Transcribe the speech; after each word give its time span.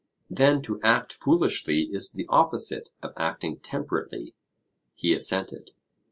Then 0.31 0.63
to 0.63 0.81
act 0.81 1.13
foolishly 1.13 1.83
is 1.91 2.11
the 2.13 2.25
opposite 2.27 2.89
of 3.03 3.13
acting 3.17 3.59
temperately? 3.59 4.33
He 4.95 5.13
assented. 5.13 5.73